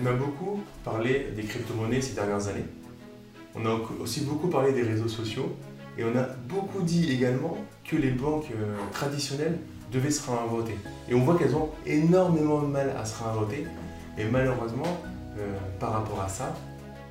[0.00, 2.64] On a beaucoup parlé des crypto-monnaies ces dernières années.
[3.56, 5.56] On a aussi beaucoup parlé des réseaux sociaux.
[5.96, 9.58] Et on a beaucoup dit également que les banques euh, traditionnelles
[9.90, 10.76] devaient se réinventer.
[11.08, 13.66] Et on voit qu'elles ont énormément de mal à se réinventer.
[14.16, 15.00] Et malheureusement,
[15.38, 16.54] euh, par rapport à ça,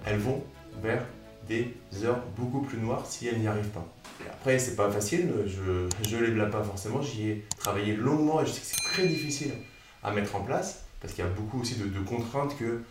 [0.05, 0.41] elles vont
[0.81, 1.04] vers
[1.49, 1.73] des
[2.05, 3.85] heures beaucoup plus noires si elles n'y arrivent pas.
[4.23, 8.41] Et après, c'est pas facile, je ne les blâme pas forcément, j'y ai travaillé longuement
[8.41, 9.51] et je sais que c'est très difficile
[10.04, 12.82] à mettre en place parce qu'il y a beaucoup aussi de, contraintes que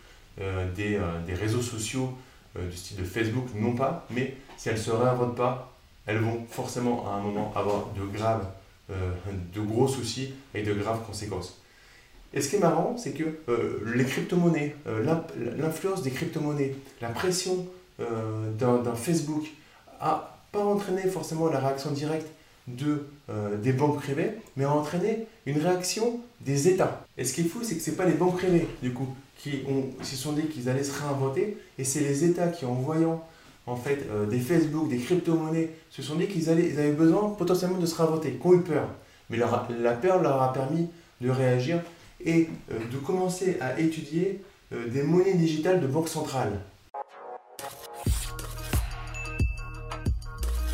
[0.41, 2.17] euh, des, des, réseaux sociaux
[2.59, 6.47] du style de Facebook n'ont pas, mais si elles ne se réinventent pas, elles vont
[6.49, 8.47] forcément à un moment avoir de graves,
[8.91, 9.13] euh,
[9.55, 11.61] de gros soucis et de graves conséquences.
[12.33, 15.05] Et ce qui est marrant, c'est que euh, les crypto-monnaies, euh,
[15.59, 17.67] l'influence des crypto-monnaies, la pression
[17.99, 19.47] d'un Facebook
[20.01, 22.27] a pas entraîné forcément la réaction directe
[22.69, 23.07] de,
[23.63, 27.05] des banques privées, mais a entraîné une réaction des États.
[27.17, 29.09] Et ce qui est fou, c'est que ce n'est pas les banques privées, du coup,
[29.39, 32.75] qui ont, se sont dit qu'ils allaient se réinventer, et c'est les États qui, en
[32.75, 33.25] voyant
[33.67, 37.87] en fait, euh, des Facebook, des crypto-monnaies, se sont dit qu'ils avaient besoin potentiellement de
[37.87, 38.89] se réinventer, qu'ils ont eu peur.
[39.29, 40.89] Mais la peur leur a permis
[41.21, 41.83] de réagir
[42.25, 46.61] et euh, de commencer à étudier euh, des monnaies digitales de banque centrale.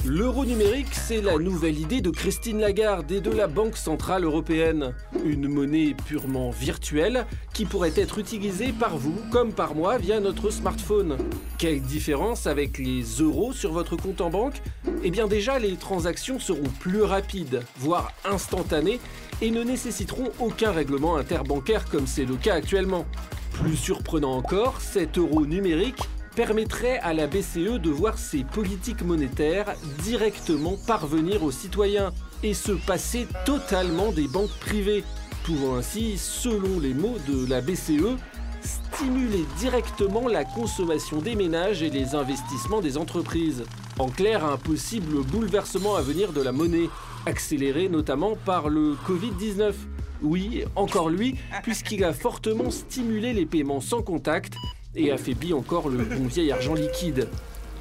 [0.04, 4.94] L'euro numérique, c'est la nouvelle idée de Christine Lagarde et de la Banque Centrale Européenne.
[5.24, 10.50] Une monnaie purement virtuelle qui pourrait être utilisée par vous comme par moi via notre
[10.50, 11.16] smartphone.
[11.56, 14.60] Quelle différence avec les euros sur votre compte en banque?
[15.04, 18.98] Eh bien déjà, les transactions seront plus rapides, voire instantanées,
[19.40, 23.06] et ne nécessiteront aucun règlement interbancaire comme c'est le cas actuellement.
[23.52, 29.74] Plus surprenant encore, cet euro numérique permettrait à la BCE de voir ses politiques monétaires
[30.02, 35.04] directement parvenir aux citoyens et se passer totalement des banques privées,
[35.44, 38.16] pouvant ainsi, selon les mots de la BCE,
[38.62, 43.64] stimuler directement la consommation des ménages et les investissements des entreprises.
[43.98, 46.88] En clair, un possible bouleversement à venir de la monnaie,
[47.26, 49.74] accéléré notamment par le Covid-19.
[50.22, 54.54] Oui, encore lui, puisqu'il a fortement stimulé les paiements sans contact
[54.94, 57.28] et affaiblit encore le bon vieil argent liquide.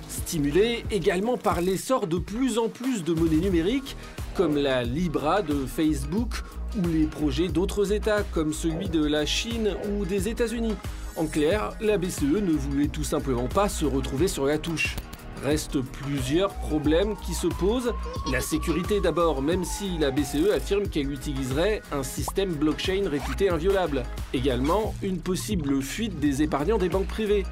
[0.08, 3.96] Stimulé également par l'essor de plus en plus de monnaies numériques,
[4.36, 6.44] comme la Libra de Facebook
[6.78, 10.76] ou les projets d'autres États comme celui de la Chine ou des États-Unis.
[11.18, 14.96] En clair, la BCE ne voulait tout simplement pas se retrouver sur la touche.
[15.44, 17.94] Restent plusieurs problèmes qui se posent.
[18.32, 24.04] La sécurité d'abord, même si la BCE affirme qu'elle utiliserait un système blockchain réputé inviolable.
[24.34, 27.44] Également, une possible fuite des épargnants des banques privées.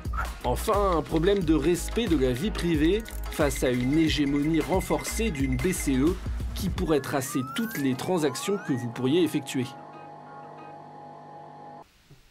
[0.44, 5.58] Enfin, un problème de respect de la vie privée face à une hégémonie renforcée d'une
[5.58, 6.14] BCE
[6.54, 9.66] qui pourrait tracer toutes les transactions que vous pourriez effectuer.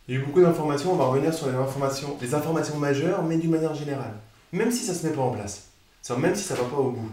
[0.06, 3.22] Il y a eu beaucoup d'informations, on va revenir sur les informations, les informations majeures,
[3.24, 4.14] mais d'une manière générale
[4.52, 5.68] même si ça ne se met pas en place,
[6.16, 7.10] même si ça ne va pas au bout.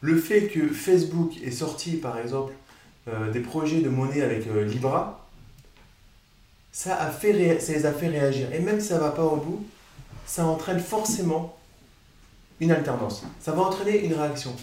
[0.00, 2.52] Le fait que Facebook ait sorti, par exemple,
[3.08, 5.28] euh, des projets de monnaie avec euh, Libra,
[6.72, 8.52] ça, a fait ça les a fait réagir.
[8.52, 9.64] Et même si ça ne va pas au bout,
[10.26, 11.56] ça entraîne forcément
[12.60, 13.24] une alternance.
[13.40, 14.54] Ça va entraîner une réaction.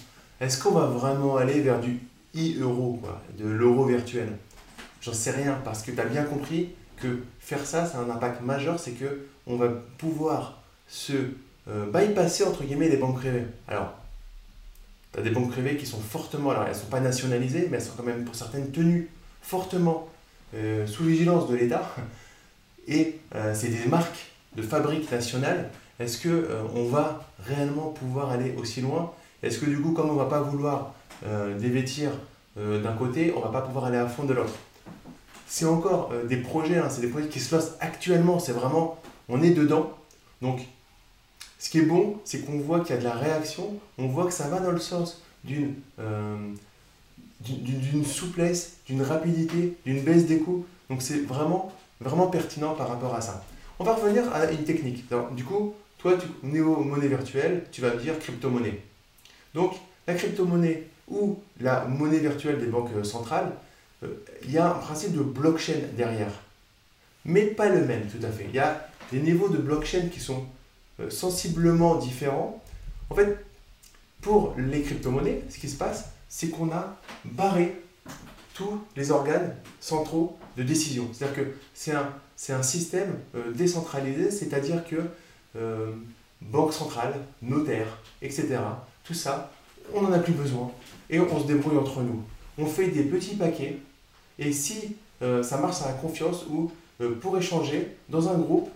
[0.41, 1.99] Est-ce qu'on va vraiment aller vers du
[2.35, 3.01] e-euro,
[3.37, 4.37] de l'euro virtuel?
[5.01, 8.09] J'en sais rien, parce que tu as bien compris que faire ça, ça a un
[8.09, 11.13] impact majeur, c'est que on va pouvoir se
[11.67, 13.45] euh, bypasser entre guillemets des banques privées.
[13.67, 13.93] Alors,
[15.13, 17.77] tu as des banques privées qui sont fortement, alors elles ne sont pas nationalisées, mais
[17.77, 19.09] elles sont quand même pour certaines tenues
[19.41, 20.07] fortement
[20.55, 21.95] euh, sous vigilance de l'État.
[22.87, 25.69] Et euh, c'est des marques de fabrique nationale.
[25.99, 29.11] Est-ce que on va réellement pouvoir aller aussi loin?
[29.43, 30.93] Est-ce que du coup, comme on ne va pas vouloir
[31.59, 32.11] dévêtir
[32.55, 34.53] d'un côté, on ne va pas pouvoir aller à fond de l'autre?
[35.45, 38.39] C'est encore des projets, hein, c'est des projets qui se lancent actuellement.
[38.39, 38.97] C'est vraiment,
[39.27, 39.91] on est dedans.
[40.41, 40.61] Donc,
[41.59, 44.25] ce qui est bon, c'est qu'on voit qu'il y a de la réaction, on voit
[44.25, 46.37] que ça va dans le sens d'une euh,
[48.05, 50.65] souplesse, d'une rapidité, d'une baisse des coûts.
[50.89, 53.43] Donc c'est vraiment, vraiment pertinent par rapport à ça.
[53.77, 55.05] On va revenir à une technique.
[55.35, 58.81] du coup, toi, tu, néo-monnaie virtuelle, tu vas me dire crypto-monnaie.
[59.53, 59.73] Donc,
[60.07, 63.51] la crypto-monnaie ou la monnaie virtuelle des banques centrales,
[64.03, 64.07] euh,
[64.43, 66.31] il y a un principe de blockchain derrière.
[67.25, 68.45] Mais pas le même tout à fait.
[68.47, 70.58] Il y a des niveaux de blockchain qui sont euh,
[71.09, 72.61] sensiblement différents.
[73.09, 73.37] En fait,
[74.21, 77.81] pour les crypto-monnaies, ce qui se passe, c'est qu'on a barré
[78.53, 81.07] tous les organes centraux de décision.
[81.13, 84.97] C'est-à-dire que c'est un, c'est un système euh, décentralisé, c'est-à-dire que
[85.55, 85.91] euh,
[86.41, 87.87] banque centrale, notaire,
[88.21, 88.57] etc.,
[89.03, 89.51] tout ça,
[89.93, 90.71] on n'en a plus besoin
[91.09, 92.23] et on se débrouille entre nous.
[92.57, 93.77] On fait des petits paquets
[94.37, 96.71] et si ça marche à la confiance ou
[97.19, 98.69] pour échanger dans un groupe.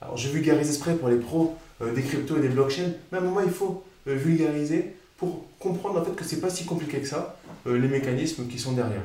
[0.00, 3.24] Alors je vulgarise exprès pour les pros des cryptos et des blockchains, mais à un
[3.24, 7.36] moment il faut vulgariser pour comprendre en fait que c'est pas si compliqué que ça,
[7.66, 9.02] les mécanismes qui sont derrière.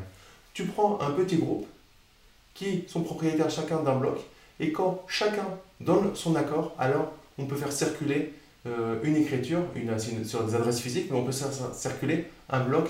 [0.53, 1.65] Tu prends un petit groupe
[2.53, 4.19] qui sont propriétaires chacun d'un bloc,
[4.59, 5.47] et quand chacun
[5.79, 8.33] donne son accord, alors on peut faire circuler
[8.67, 9.61] euh, une écriture
[10.23, 12.89] sur des adresses physiques, mais on peut faire circuler un bloc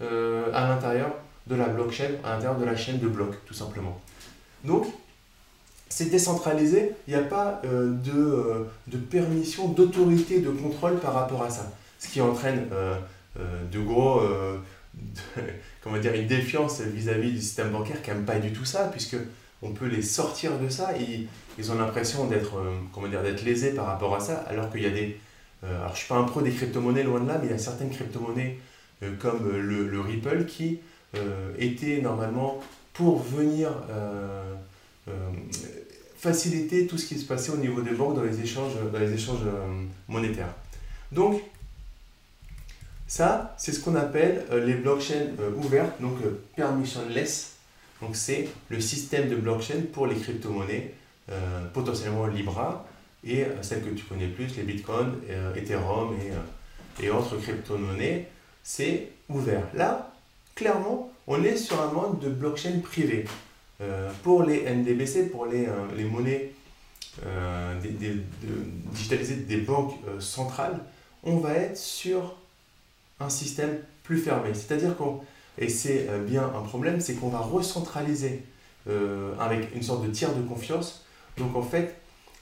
[0.00, 1.14] euh, à l'intérieur
[1.46, 4.00] de la blockchain, à l'intérieur de la chaîne de blocs, tout simplement.
[4.64, 4.86] Donc,
[5.92, 11.42] c'est décentralisé, il n'y a pas euh, de, de, permission, d'autorité, de contrôle par rapport
[11.42, 11.70] à ça.
[11.98, 12.66] Ce qui entraîne
[13.70, 14.20] de gros,
[15.82, 19.16] comment dire, une défiance vis-à-vis du système bancaire qui n'aime pas du tout ça, puisque
[19.62, 20.90] on peut les sortir de ça
[21.58, 23.06] ils ont l'impression d'être euh, comment
[23.44, 25.16] lésés par rapport à ça alors qu'il y a des
[25.64, 27.54] euh, alors je suis pas un pro des crypto-monnaies loin de là mais il y
[27.54, 28.58] a certaines crypto-monnaies
[29.02, 30.80] euh, comme le, Ripple qui
[31.58, 32.58] étaient normalement
[32.94, 33.70] pour venir
[36.22, 39.12] faciliter tout ce qui se passait au niveau des banques dans les échanges dans les
[39.12, 39.44] échanges
[40.08, 40.54] monétaires
[41.10, 41.42] donc
[43.06, 45.26] ça c'est ce qu'on appelle les blockchains
[45.56, 46.18] ouvertes donc
[46.56, 47.52] permissionless
[48.02, 50.92] donc c'est le système de blockchain pour les crypto-monnaies,
[51.30, 52.84] euh, potentiellement Libra,
[53.24, 58.28] et euh, celles que tu connais plus, les Bitcoin, euh, Ethereum et, et autres crypto-monnaies,
[58.64, 59.62] c'est ouvert.
[59.74, 60.12] Là,
[60.56, 63.24] clairement, on est sur un mode de blockchain privé.
[64.22, 66.52] Pour les NDBC, pour les, les monnaies
[68.92, 70.80] digitalisées des banques centrales,
[71.24, 72.36] on va être sur
[73.20, 74.54] un système plus fermé.
[74.54, 75.20] C'est-à-dire qu'on
[75.58, 78.42] et c'est euh, bien un problème, c'est qu'on va recentraliser
[78.88, 81.04] euh, avec une sorte de tiers de confiance.
[81.38, 81.96] Donc en fait,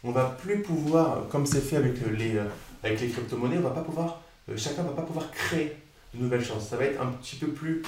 [0.05, 2.45] on va plus pouvoir, comme c'est fait avec les, euh,
[2.83, 4.23] avec les crypto-monnaies, on va pas pouvoir,
[4.57, 5.77] chacun va pas pouvoir créer
[6.15, 6.67] de nouvelles choses.
[6.69, 7.83] Ça va être un petit peu plus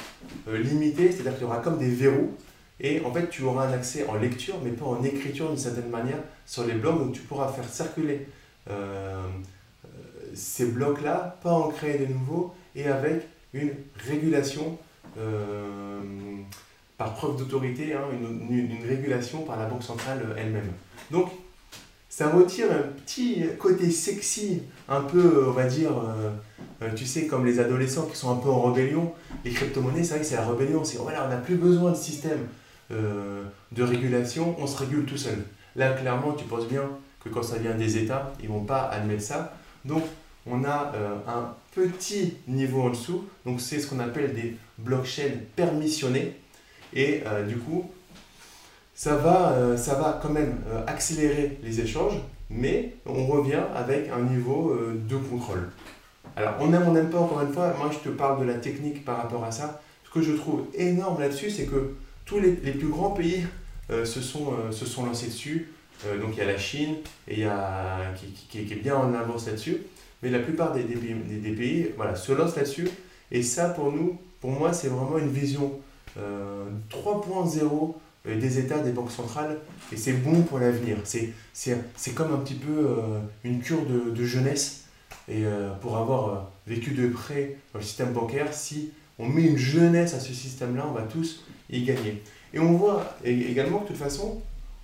[0.46, 2.36] limité, c'est-à-dire qu'il y aura comme des verrous.
[2.80, 5.90] Et en fait, tu auras un accès en lecture, mais pas en écriture d'une certaine
[5.90, 6.98] manière sur les blocs.
[6.98, 8.26] Donc tu pourras faire circuler
[10.34, 13.72] ces blocs-là, pas en créer de nouveaux, et avec une
[14.08, 14.78] régulation
[15.18, 16.00] euh,
[16.96, 20.70] par preuve d'autorité, hein, une, régulation par la Banque centrale elle-même.
[21.10, 21.30] Donc,
[22.08, 26.30] ça retire un petit côté sexy, un peu, on va dire, euh,
[26.82, 29.12] euh, tu sais, comme les adolescents qui sont un peu en rébellion.
[29.44, 30.84] Les crypto-monnaies, c'est vrai que c'est la rébellion.
[30.84, 32.46] C'est voilà, on n'a plus besoin de système
[32.92, 35.38] de régulation, on se régule tout seul.
[35.76, 36.82] Là, clairement, tu penses bien
[37.24, 39.54] que quand ça vient des États, ils ne vont pas admettre ça.
[39.84, 40.02] Donc,
[40.46, 40.92] on a
[41.26, 43.24] un petit niveau en dessous.
[43.46, 46.36] Donc, c'est ce qu'on appelle des blockchain permissionné.
[46.94, 47.90] Et euh, du coup,
[48.94, 52.14] ça va, euh, ça va quand même euh, accélérer les échanges,
[52.50, 55.70] mais on revient avec un niveau de contrôle.
[56.36, 58.58] Alors, on aime, on n'aime pas, encore une fois, moi je te parle de la
[58.58, 59.80] technique par rapport à ça.
[60.04, 63.44] Ce que je trouve énorme là-dessus, c'est que tous les, les, plus grands pays
[63.90, 65.68] se, sont, se sont lancés dessus.
[66.20, 66.96] donc il y a la Chine
[67.28, 69.78] et y a, qui, qui, est bien en avance là-dessus.
[70.22, 72.88] Mais la plupart des, des, pays voilà, se lancent là-dessus.
[73.30, 75.80] Et ça, pour nous, pour moi, c'est vraiment une vision
[76.16, 77.92] 3.0 euh,
[78.28, 79.58] euh, des États, des banques centrales,
[79.90, 80.98] et c'est bon pour l'avenir.
[81.04, 84.84] C'est comme un petit peu euh, une cure de, jeunesse,
[85.28, 85.44] et
[85.80, 90.32] pour avoir vécu de près le système bancaire, si on met une jeunesse à ce
[90.32, 92.22] système-là, on va tous y gagner.
[92.54, 94.42] Et on voit également que de toute façon,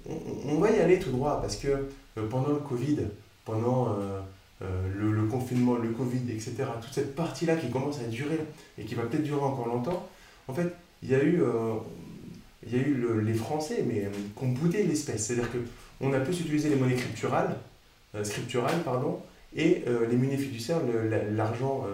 [0.09, 1.89] on, va y aller tout droit, parce que
[2.31, 2.99] pendant le Covid,
[3.45, 3.97] pendant
[4.61, 8.41] euh, le, confinement, le Covid, etc., toute cette partie-là qui commence à durer
[8.77, 10.09] et qui va peut-être durer encore longtemps,
[10.49, 11.75] en fait, il y a eu, euh,
[12.67, 15.27] il y a eu les Français, mais euh, qui ont boudé l'espèce.
[15.27, 15.49] C'est-à-dire
[16.01, 17.57] qu'on a plus utilisé les monnaies scripturales,
[18.25, 19.21] scripturales pardon,
[19.55, 20.81] et les monnaies fiduciaires,
[21.35, 21.85] l'argent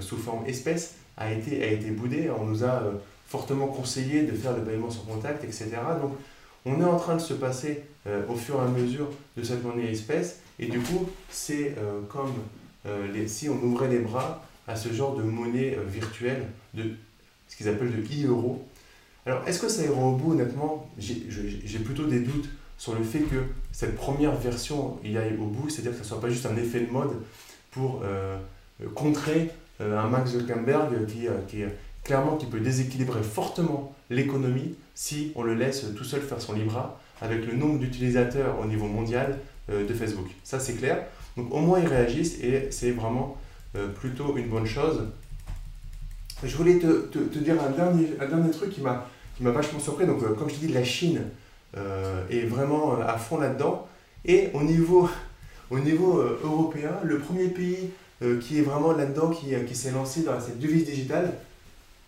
[0.00, 2.30] sous forme espèce a été, a été boudé.
[2.30, 2.82] On nous a
[3.26, 5.70] fortement conseillé de faire le paiement sans contact, etc.
[6.00, 6.12] Donc,
[6.64, 7.82] on est en train de se passer
[8.28, 12.32] au fur et à mesure de cette monnaie espèce et du coup, c'est euh, comme
[12.86, 16.84] euh, les, si on ouvrait les bras à ce genre de monnaie euh, virtuelle, de
[17.48, 18.66] ce qu'ils appellent de e-euro.
[19.26, 23.20] Alors, est-ce que ça ira au bout Honnêtement, j'ai plutôt des doutes sur le fait
[23.20, 26.46] que cette première version y aille au bout, c'est-à-dire que ce ne soit pas juste
[26.46, 27.12] un effet de mode
[27.70, 28.02] pour
[28.94, 31.64] contrer un Max Zuckerberg qui, qui,
[32.06, 36.98] clairement qui peut déséquilibrer fortement l'économie si on le laisse tout seul faire son Libra
[37.20, 39.38] avec le nombre d'utilisateurs au niveau mondial
[39.70, 40.28] euh, de Facebook.
[40.44, 41.04] Ça, c'est clair.
[41.36, 43.36] Donc, au moins, ils réagissent et c'est vraiment
[43.76, 45.02] euh, plutôt une bonne chose.
[46.44, 49.06] Je voulais te, te, dire un dernier, un dernier truc qui m'a
[49.40, 50.06] vachement surpris.
[50.06, 51.22] Donc, euh, comme je te dis, la Chine
[52.30, 53.86] est vraiment à fond là-dedans.
[54.24, 55.10] Et au niveau,
[55.70, 57.90] au niveau européen, le premier pays
[58.40, 61.34] qui est vraiment là-dedans, qui, qui s'est lancé dans cette devise digitale,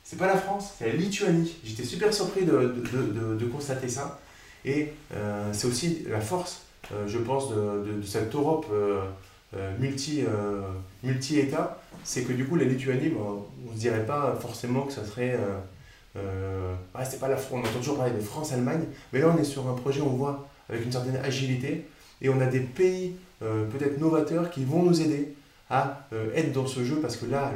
[0.05, 1.55] c'est pas la France, c'est la Lituanie.
[1.63, 4.19] J'étais super surpris de, de, de, constater ça.
[4.65, 4.95] Et
[5.53, 6.63] c'est aussi la force,
[7.07, 8.67] je pense, de, cette Europe
[9.79, 10.25] multi,
[11.03, 15.39] multi-État, c'est que du coup la Lituanie, on ne dirait pas forcément que ça serait...
[16.95, 19.69] ah, c'est pas la on entend toujours parler de France-Allemagne, mais là on est sur
[19.69, 21.87] un projet, on voit, avec une certaine agilité,
[22.23, 25.35] et on a des pays peut-être novateurs qui vont nous aider
[25.71, 27.53] à être dans ce jeu, parce que là,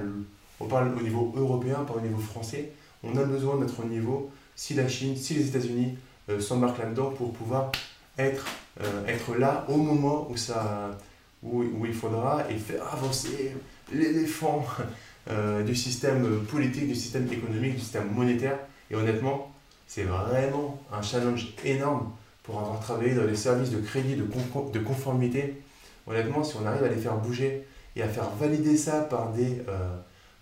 [0.61, 2.71] on parle au niveau européen, pas au niveau français.
[3.03, 5.97] On a besoin d'être au niveau, si la Chine, si les États-Unis
[6.31, 7.73] euh, s'embarquent là-dedans, pour pouvoir
[8.19, 8.47] être,
[8.81, 10.97] euh, être là au moment où, ça,
[11.43, 13.57] où, où il faudra et faire avancer
[13.93, 14.65] l'éléphant
[15.31, 18.59] euh, du système politique, du système économique, du système monétaire.
[18.91, 19.53] Et honnêtement,
[19.89, 22.13] c'est vraiment un challenge énorme
[22.45, 25.61] pour avoir travaillé dans les services de crédit, de conformité.
[26.07, 27.65] Honnêtement, si on arrive à les faire bouger
[27.97, 29.63] et à faire valider ça par des,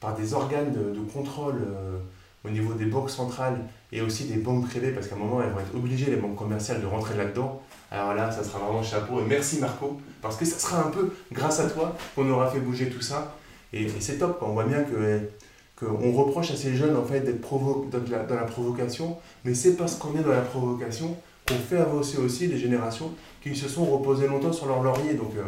[0.00, 1.98] par des organes de, contrôle euh,
[2.44, 3.58] au niveau des banques centrales
[3.92, 6.36] et aussi des banques privées, parce qu'à un moment, elles vont être obligées, les banques
[6.36, 7.60] commerciales, de rentrer là-dededans.
[7.90, 9.20] Alors là, ça sera vraiment chapeau.
[9.20, 12.60] Et merci Marco, parce que ça sera un peu grâce à toi qu'on aura fait
[12.60, 13.36] bouger tout ça.
[13.72, 15.28] Et, c'est top, on voit bien que
[15.76, 19.16] qu'on reproche à ces jeunes en fait d'être dans, la, dans la provocation,
[19.46, 21.16] mais c'est parce qu'on est dans la provocation
[21.48, 25.14] qu'on fait avancer aussi les générations qui se sont reposées longtemps sur leur laurier.
[25.14, 25.42] Donc euh,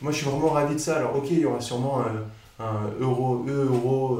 [0.00, 0.96] moi je suis vraiment ravi de ça.
[0.96, 2.24] Alors ok, il y aura sûrement un,
[3.00, 4.18] euro, E euro,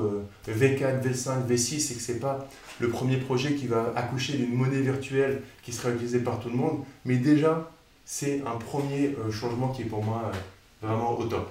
[0.48, 2.48] V4, V5, V6 et que c'est pas
[2.80, 6.56] le premier projet qui va accoucher d'une monnaie virtuelle qui sera utilisée par tout le
[6.56, 7.70] monde, mais déjà
[8.04, 11.50] c'est un premier euh, changement qui est pour moi euh, vraiment au top.